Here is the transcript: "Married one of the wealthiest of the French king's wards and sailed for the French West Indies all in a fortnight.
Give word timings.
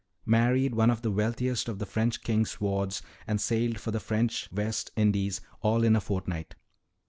"Married 0.25 0.73
one 0.73 0.89
of 0.89 1.03
the 1.03 1.11
wealthiest 1.11 1.69
of 1.69 1.77
the 1.77 1.85
French 1.85 2.23
king's 2.23 2.59
wards 2.59 3.03
and 3.27 3.39
sailed 3.39 3.79
for 3.79 3.91
the 3.91 3.99
French 3.99 4.51
West 4.51 4.89
Indies 4.95 5.41
all 5.61 5.83
in 5.83 5.95
a 5.95 6.01
fortnight. 6.01 6.55